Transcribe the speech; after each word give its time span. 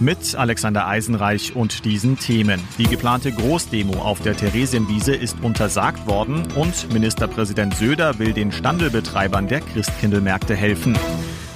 mit 0.00 0.34
Alexander 0.34 0.86
Eisenreich 0.86 1.56
und 1.56 1.84
diesen 1.84 2.18
Themen. 2.18 2.60
Die 2.78 2.84
geplante 2.84 3.32
Großdemo 3.32 3.94
auf 3.94 4.20
der 4.20 4.36
Theresienwiese 4.36 5.14
ist 5.14 5.40
untersagt 5.42 6.06
worden 6.06 6.46
und 6.54 6.92
Ministerpräsident 6.92 7.74
Söder 7.74 8.18
will 8.18 8.32
den 8.32 8.52
Standelbetreibern 8.52 9.48
der 9.48 9.60
Christkindlmärkte 9.60 10.54
helfen. 10.54 10.96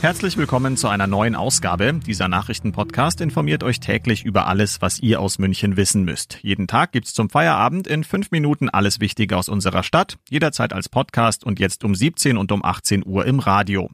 Herzlich 0.00 0.36
willkommen 0.36 0.76
zu 0.76 0.86
einer 0.86 1.08
neuen 1.08 1.34
Ausgabe. 1.34 1.94
Dieser 2.06 2.28
Nachrichtenpodcast 2.28 3.20
informiert 3.20 3.64
euch 3.64 3.80
täglich 3.80 4.24
über 4.24 4.46
alles, 4.46 4.80
was 4.80 5.00
ihr 5.00 5.20
aus 5.20 5.40
München 5.40 5.76
wissen 5.76 6.04
müsst. 6.04 6.38
Jeden 6.42 6.68
Tag 6.68 6.92
gibt's 6.92 7.14
zum 7.14 7.30
Feierabend 7.30 7.88
in 7.88 8.04
fünf 8.04 8.30
Minuten 8.30 8.68
alles 8.68 9.00
Wichtige 9.00 9.36
aus 9.36 9.48
unserer 9.48 9.82
Stadt, 9.82 10.16
jederzeit 10.30 10.72
als 10.72 10.88
Podcast 10.88 11.42
und 11.42 11.58
jetzt 11.58 11.82
um 11.82 11.96
17 11.96 12.36
und 12.36 12.52
um 12.52 12.64
18 12.64 13.04
Uhr 13.04 13.26
im 13.26 13.40
Radio. 13.40 13.90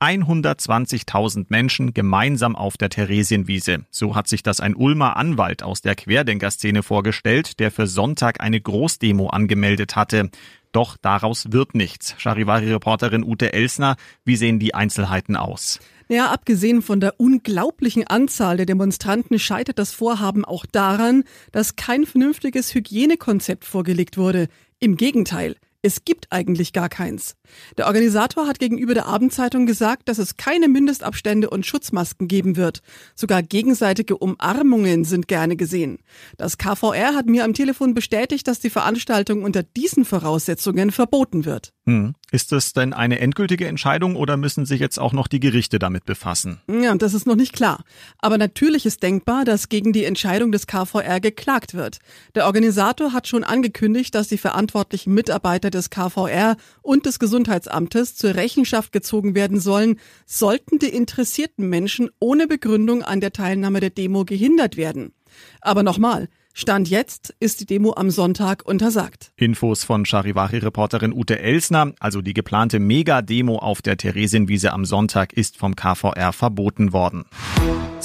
120.000 0.00 1.46
Menschen 1.48 1.94
gemeinsam 1.94 2.54
auf 2.54 2.76
der 2.76 2.90
Theresienwiese. 2.90 3.86
So 3.90 4.14
hat 4.14 4.28
sich 4.28 4.42
das 4.42 4.60
ein 4.60 4.76
Ulmer 4.76 5.16
Anwalt 5.16 5.62
aus 5.62 5.80
der 5.80 5.94
Querdenkerszene 5.94 6.82
vorgestellt, 6.82 7.58
der 7.60 7.70
für 7.70 7.86
Sonntag 7.86 8.40
eine 8.40 8.60
Großdemo 8.60 9.28
angemeldet 9.28 9.96
hatte. 9.96 10.30
Doch 10.72 10.98
daraus 11.00 11.52
wird 11.52 11.74
nichts. 11.74 12.14
Charivari-Reporterin 12.18 13.24
Ute 13.24 13.54
Elsner, 13.54 13.96
wie 14.26 14.36
sehen 14.36 14.58
die 14.58 14.74
Einzelheiten 14.74 15.34
aus? 15.34 15.80
Ja, 16.08 16.30
abgesehen 16.30 16.82
von 16.82 17.00
der 17.00 17.18
unglaublichen 17.18 18.06
Anzahl 18.06 18.58
der 18.58 18.66
Demonstranten 18.66 19.38
scheitert 19.38 19.78
das 19.78 19.92
Vorhaben 19.92 20.44
auch 20.44 20.66
daran, 20.66 21.24
dass 21.50 21.74
kein 21.74 22.04
vernünftiges 22.04 22.74
Hygienekonzept 22.74 23.64
vorgelegt 23.64 24.18
wurde. 24.18 24.48
Im 24.78 24.96
Gegenteil, 24.98 25.56
es 25.86 26.04
gibt 26.04 26.26
eigentlich 26.30 26.72
gar 26.72 26.88
keins. 26.88 27.36
Der 27.78 27.86
Organisator 27.86 28.48
hat 28.48 28.58
gegenüber 28.58 28.92
der 28.92 29.06
Abendzeitung 29.06 29.66
gesagt, 29.66 30.08
dass 30.08 30.18
es 30.18 30.36
keine 30.36 30.66
Mindestabstände 30.66 31.48
und 31.48 31.64
Schutzmasken 31.64 32.26
geben 32.26 32.56
wird. 32.56 32.80
Sogar 33.14 33.44
gegenseitige 33.44 34.16
Umarmungen 34.18 35.04
sind 35.04 35.28
gerne 35.28 35.54
gesehen. 35.54 35.98
Das 36.38 36.58
KVR 36.58 37.14
hat 37.14 37.26
mir 37.26 37.44
am 37.44 37.54
Telefon 37.54 37.94
bestätigt, 37.94 38.48
dass 38.48 38.58
die 38.58 38.70
Veranstaltung 38.70 39.44
unter 39.44 39.62
diesen 39.62 40.04
Voraussetzungen 40.04 40.90
verboten 40.90 41.44
wird. 41.44 41.72
Hm. 41.88 42.14
Ist 42.32 42.50
das 42.50 42.72
denn 42.72 42.92
eine 42.92 43.20
endgültige 43.20 43.68
Entscheidung 43.68 44.16
oder 44.16 44.36
müssen 44.36 44.66
sich 44.66 44.80
jetzt 44.80 44.98
auch 44.98 45.12
noch 45.12 45.28
die 45.28 45.38
Gerichte 45.38 45.78
damit 45.78 46.04
befassen? 46.04 46.60
Ja, 46.68 46.92
das 46.96 47.14
ist 47.14 47.28
noch 47.28 47.36
nicht 47.36 47.52
klar. 47.52 47.84
Aber 48.18 48.38
natürlich 48.38 48.86
ist 48.86 49.04
denkbar, 49.04 49.44
dass 49.44 49.68
gegen 49.68 49.92
die 49.92 50.04
Entscheidung 50.04 50.50
des 50.50 50.66
KVR 50.66 51.20
geklagt 51.20 51.74
wird. 51.74 52.00
Der 52.34 52.46
Organisator 52.46 53.12
hat 53.12 53.28
schon 53.28 53.44
angekündigt, 53.44 54.16
dass 54.16 54.26
die 54.26 54.36
verantwortlichen 54.36 55.14
Mitarbeiter 55.14 55.70
des 55.70 55.88
KVR 55.90 56.56
und 56.82 57.06
des 57.06 57.20
Gesundheitsamtes 57.20 58.16
zur 58.16 58.34
Rechenschaft 58.34 58.90
gezogen 58.90 59.36
werden 59.36 59.60
sollen, 59.60 60.00
sollten 60.26 60.80
die 60.80 60.88
interessierten 60.88 61.68
Menschen 61.68 62.10
ohne 62.18 62.48
Begründung 62.48 63.04
an 63.04 63.20
der 63.20 63.32
Teilnahme 63.32 63.78
der 63.78 63.90
Demo 63.90 64.24
gehindert 64.24 64.76
werden. 64.76 65.12
Aber 65.60 65.84
nochmal, 65.84 66.28
Stand 66.58 66.88
jetzt 66.88 67.34
ist 67.38 67.60
die 67.60 67.66
Demo 67.66 67.92
am 67.96 68.10
Sonntag 68.10 68.64
untersagt. 68.64 69.30
Infos 69.36 69.84
von 69.84 70.06
Charivari-Reporterin 70.06 71.12
Ute 71.12 71.38
Elsner, 71.38 71.92
also 72.00 72.22
die 72.22 72.32
geplante 72.32 72.78
Mega-Demo 72.78 73.58
auf 73.58 73.82
der 73.82 73.98
Theresienwiese 73.98 74.72
am 74.72 74.86
Sonntag 74.86 75.34
ist 75.34 75.58
vom 75.58 75.76
KVR 75.76 76.32
verboten 76.32 76.94
worden. 76.94 77.26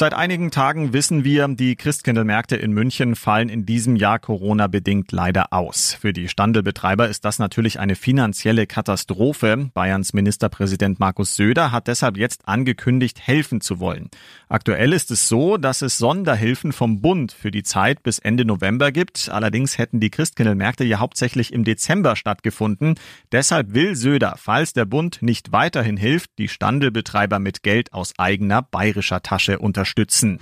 Seit 0.00 0.14
einigen 0.14 0.50
Tagen 0.50 0.94
wissen 0.94 1.24
wir, 1.24 1.46
die 1.48 1.76
Christkindlmärkte 1.76 2.56
in 2.56 2.72
München 2.72 3.16
fallen 3.16 3.50
in 3.50 3.66
diesem 3.66 3.96
Jahr 3.96 4.18
Corona-bedingt 4.18 5.12
leider 5.12 5.52
aus. 5.52 5.92
Für 5.92 6.14
die 6.14 6.28
Standelbetreiber 6.28 7.06
ist 7.06 7.26
das 7.26 7.38
natürlich 7.38 7.78
eine 7.80 7.96
finanzielle 7.96 8.66
Katastrophe. 8.66 9.68
Bayerns 9.74 10.14
Ministerpräsident 10.14 11.00
Markus 11.00 11.36
Söder 11.36 11.70
hat 11.70 11.86
deshalb 11.86 12.16
jetzt 12.16 12.48
angekündigt, 12.48 13.20
helfen 13.20 13.60
zu 13.60 13.78
wollen. 13.78 14.08
Aktuell 14.48 14.94
ist 14.94 15.10
es 15.10 15.28
so, 15.28 15.58
dass 15.58 15.82
es 15.82 15.98
Sonderhilfen 15.98 16.72
vom 16.72 17.02
Bund 17.02 17.32
für 17.32 17.50
die 17.50 17.62
Zeit 17.62 18.02
bis 18.02 18.18
Ende 18.18 18.46
November 18.46 18.92
gibt. 18.92 19.28
Allerdings 19.28 19.76
hätten 19.76 20.00
die 20.00 20.08
Christkindlmärkte 20.08 20.84
ja 20.84 20.98
hauptsächlich 20.98 21.52
im 21.52 21.64
Dezember 21.64 22.16
stattgefunden. 22.16 22.94
Deshalb 23.32 23.74
will 23.74 23.94
Söder, 23.96 24.36
falls 24.38 24.72
der 24.72 24.86
Bund 24.86 25.20
nicht 25.20 25.52
weiterhin 25.52 25.98
hilft, 25.98 26.30
die 26.38 26.48
Standelbetreiber 26.48 27.38
mit 27.38 27.62
Geld 27.62 27.92
aus 27.92 28.14
eigener 28.16 28.62
bayerischer 28.62 29.20
Tasche 29.20 29.58
unterstützen 29.58 29.89
unterstützen. 29.90 30.38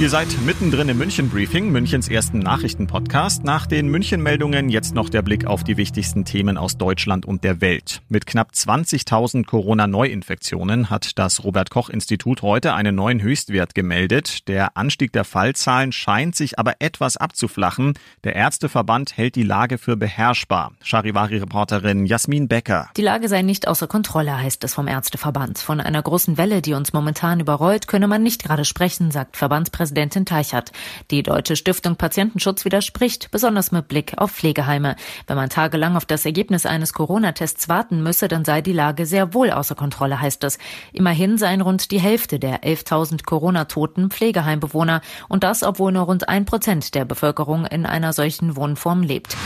Ihr 0.00 0.10
seid 0.10 0.28
mittendrin 0.46 0.88
im 0.88 0.98
München 0.98 1.28
Briefing, 1.28 1.70
Münchens 1.70 2.08
ersten 2.08 2.38
Nachrichtenpodcast. 2.38 3.42
Nach 3.42 3.66
den 3.66 3.88
München 3.88 4.22
Meldungen 4.22 4.68
jetzt 4.68 4.94
noch 4.94 5.08
der 5.08 5.22
Blick 5.22 5.44
auf 5.44 5.64
die 5.64 5.76
wichtigsten 5.76 6.24
Themen 6.24 6.56
aus 6.56 6.78
Deutschland 6.78 7.26
und 7.26 7.42
der 7.42 7.60
Welt. 7.60 8.00
Mit 8.08 8.24
knapp 8.24 8.52
20.000 8.52 9.44
Corona 9.44 9.88
Neuinfektionen 9.88 10.88
hat 10.88 11.18
das 11.18 11.42
Robert 11.42 11.70
Koch 11.70 11.88
Institut 11.88 12.42
heute 12.42 12.74
einen 12.74 12.94
neuen 12.94 13.20
Höchstwert 13.20 13.74
gemeldet. 13.74 14.46
Der 14.46 14.76
Anstieg 14.76 15.12
der 15.12 15.24
Fallzahlen 15.24 15.90
scheint 15.90 16.36
sich 16.36 16.60
aber 16.60 16.74
etwas 16.78 17.16
abzuflachen. 17.16 17.94
Der 18.22 18.36
Ärzteverband 18.36 19.16
hält 19.16 19.34
die 19.34 19.42
Lage 19.42 19.78
für 19.78 19.96
beherrschbar. 19.96 20.74
Charivari 20.80 21.38
Reporterin 21.38 22.06
Jasmin 22.06 22.46
Becker. 22.46 22.88
Die 22.96 23.02
Lage 23.02 23.28
sei 23.28 23.42
nicht 23.42 23.66
außer 23.66 23.88
Kontrolle, 23.88 24.40
heißt 24.40 24.62
es 24.62 24.74
vom 24.74 24.86
Ärzteverband. 24.86 25.58
Von 25.58 25.80
einer 25.80 26.02
großen 26.02 26.38
Welle, 26.38 26.62
die 26.62 26.74
uns 26.74 26.92
momentan 26.92 27.40
überrollt, 27.40 27.88
könne 27.88 28.06
man 28.06 28.22
nicht 28.22 28.44
gerade 28.44 28.64
sprechen, 28.64 29.10
sagt 29.10 29.36
Verbandspräsident 29.36 29.67
Präsidentin 29.70 30.26
Teichert. 30.26 30.72
Die 31.10 31.22
Deutsche 31.22 31.56
Stiftung 31.56 31.96
Patientenschutz 31.96 32.64
widerspricht, 32.64 33.30
besonders 33.30 33.72
mit 33.72 33.88
Blick 33.88 34.14
auf 34.16 34.32
Pflegeheime. 34.32 34.96
Wenn 35.26 35.36
man 35.36 35.50
tagelang 35.50 35.96
auf 35.96 36.06
das 36.06 36.24
Ergebnis 36.24 36.66
eines 36.66 36.92
Corona-Tests 36.92 37.68
warten 37.68 38.02
müsse, 38.02 38.28
dann 38.28 38.44
sei 38.44 38.62
die 38.62 38.72
Lage 38.72 39.06
sehr 39.06 39.34
wohl 39.34 39.50
außer 39.50 39.74
Kontrolle, 39.74 40.20
heißt 40.20 40.44
es. 40.44 40.58
Immerhin 40.92 41.38
seien 41.38 41.60
rund 41.60 41.90
die 41.90 42.00
Hälfte 42.00 42.38
der 42.38 42.62
11.000 42.62 43.24
Corona-Toten 43.24 44.10
Pflegeheimbewohner 44.10 45.00
und 45.28 45.44
das, 45.44 45.62
obwohl 45.62 45.92
nur 45.92 46.04
rund 46.04 46.28
ein 46.28 46.44
Prozent 46.44 46.94
der 46.94 47.04
Bevölkerung 47.04 47.66
in 47.66 47.86
einer 47.86 48.12
solchen 48.12 48.56
Wohnform 48.56 49.02
lebt. 49.02 49.36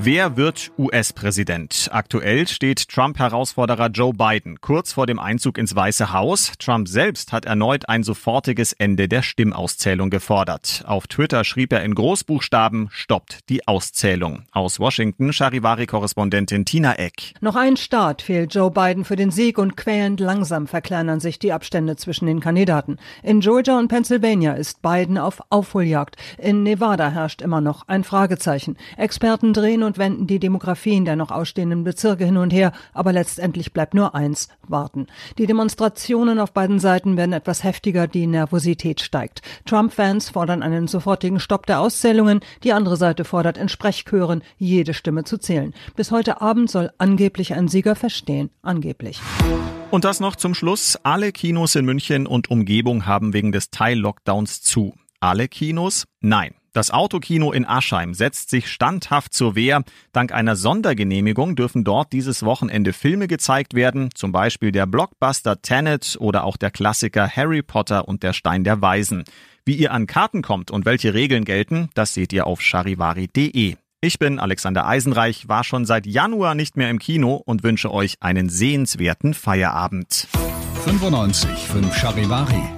Wer 0.00 0.36
wird 0.36 0.70
US-Präsident? 0.78 1.88
Aktuell 1.90 2.46
steht 2.46 2.88
Trump-Herausforderer 2.88 3.88
Joe 3.88 4.12
Biden 4.14 4.60
kurz 4.60 4.92
vor 4.92 5.08
dem 5.08 5.18
Einzug 5.18 5.58
ins 5.58 5.74
Weiße 5.74 6.12
Haus. 6.12 6.52
Trump 6.60 6.86
selbst 6.86 7.32
hat 7.32 7.46
erneut 7.46 7.88
ein 7.88 8.04
sofortiges 8.04 8.72
Ende 8.72 9.08
der 9.08 9.22
Stimmauszählung 9.22 9.58
Auszählung 9.58 10.10
gefordert. 10.10 10.84
Auf 10.86 11.08
Twitter 11.08 11.42
schrieb 11.42 11.72
er 11.72 11.82
in 11.82 11.96
Großbuchstaben, 11.96 12.88
stoppt 12.92 13.48
die 13.48 13.66
Auszählung. 13.66 14.44
Aus 14.52 14.78
Washington 14.78 15.32
Charivari-Korrespondentin 15.32 16.64
Tina 16.64 16.94
Eck. 16.94 17.34
Noch 17.40 17.56
ein 17.56 17.76
Start 17.76 18.22
fehlt 18.22 18.54
Joe 18.54 18.70
Biden 18.70 19.04
für 19.04 19.16
den 19.16 19.32
Sieg 19.32 19.58
und 19.58 19.76
quälend 19.76 20.20
langsam 20.20 20.68
verkleinern 20.68 21.18
sich 21.18 21.40
die 21.40 21.52
Abstände 21.52 21.96
zwischen 21.96 22.26
den 22.26 22.38
Kandidaten. 22.38 22.98
In 23.24 23.40
Georgia 23.40 23.78
und 23.78 23.88
Pennsylvania 23.88 24.52
ist 24.52 24.80
Biden 24.80 25.18
auf 25.18 25.40
Aufholjagd. 25.50 26.16
In 26.38 26.62
Nevada 26.62 27.10
herrscht 27.10 27.42
immer 27.42 27.60
noch 27.60 27.88
ein 27.88 28.04
Fragezeichen. 28.04 28.76
Experten 28.96 29.52
drehen 29.52 29.82
und 29.88 29.98
wenden 29.98 30.26
die 30.26 30.38
Demografien 30.38 31.04
der 31.04 31.16
noch 31.16 31.30
ausstehenden 31.30 31.82
Bezirke 31.82 32.24
hin 32.24 32.36
und 32.36 32.52
her, 32.52 32.72
aber 32.92 33.12
letztendlich 33.12 33.72
bleibt 33.72 33.94
nur 33.94 34.14
eins, 34.14 34.48
warten. 34.68 35.06
Die 35.38 35.46
Demonstrationen 35.46 36.38
auf 36.38 36.52
beiden 36.52 36.78
Seiten 36.78 37.16
werden 37.16 37.32
etwas 37.32 37.64
heftiger, 37.64 38.06
die 38.06 38.26
Nervosität 38.26 39.00
steigt. 39.00 39.42
Trump-Fans 39.64 40.28
fordern 40.28 40.62
einen 40.62 40.86
sofortigen 40.88 41.40
Stopp 41.40 41.64
der 41.66 41.80
Auszählungen. 41.80 42.40
Die 42.62 42.72
andere 42.72 42.98
Seite 42.98 43.24
fordert 43.24 43.56
in 43.56 43.68
Sprechchören, 43.68 44.42
jede 44.58 44.92
Stimme 44.92 45.24
zu 45.24 45.38
zählen. 45.38 45.72
Bis 45.96 46.10
heute 46.10 46.42
Abend 46.42 46.70
soll 46.70 46.90
angeblich 46.98 47.54
ein 47.54 47.68
Sieger 47.68 47.96
verstehen. 47.96 48.50
Angeblich. 48.60 49.20
Und 49.90 50.04
das 50.04 50.20
noch 50.20 50.36
zum 50.36 50.54
Schluss. 50.54 50.98
Alle 51.02 51.32
Kinos 51.32 51.74
in 51.74 51.86
München 51.86 52.26
und 52.26 52.50
Umgebung 52.50 53.06
haben 53.06 53.32
wegen 53.32 53.52
des 53.52 53.70
Teil-Lockdowns 53.70 54.60
zu. 54.60 54.94
Alle 55.20 55.48
Kinos? 55.48 56.04
Nein. 56.20 56.57
Das 56.72 56.90
Autokino 56.90 57.52
in 57.52 57.66
Aschheim 57.66 58.14
setzt 58.14 58.50
sich 58.50 58.70
standhaft 58.70 59.32
zur 59.32 59.54
Wehr. 59.54 59.82
Dank 60.12 60.32
einer 60.32 60.54
Sondergenehmigung 60.54 61.56
dürfen 61.56 61.84
dort 61.84 62.12
dieses 62.12 62.42
Wochenende 62.42 62.92
Filme 62.92 63.26
gezeigt 63.26 63.74
werden, 63.74 64.10
zum 64.14 64.32
Beispiel 64.32 64.72
der 64.72 64.86
Blockbuster 64.86 65.62
Tenet 65.62 66.16
oder 66.20 66.44
auch 66.44 66.56
der 66.56 66.70
Klassiker 66.70 67.28
Harry 67.28 67.62
Potter 67.62 68.06
und 68.06 68.22
der 68.22 68.32
Stein 68.32 68.64
der 68.64 68.82
Weisen. 68.82 69.24
Wie 69.64 69.74
ihr 69.74 69.92
an 69.92 70.06
Karten 70.06 70.42
kommt 70.42 70.70
und 70.70 70.84
welche 70.84 71.14
Regeln 71.14 71.44
gelten, 71.44 71.90
das 71.94 72.14
seht 72.14 72.32
ihr 72.32 72.46
auf 72.46 72.60
charivari.de. 72.60 73.76
Ich 74.00 74.18
bin 74.20 74.38
Alexander 74.38 74.86
Eisenreich, 74.86 75.48
war 75.48 75.64
schon 75.64 75.84
seit 75.84 76.06
Januar 76.06 76.54
nicht 76.54 76.76
mehr 76.76 76.88
im 76.88 77.00
Kino 77.00 77.34
und 77.34 77.64
wünsche 77.64 77.92
euch 77.92 78.14
einen 78.20 78.48
sehenswerten 78.48 79.34
Feierabend. 79.34 80.28
95 80.84 81.50
5 81.50 81.96
Charivari 81.96 82.77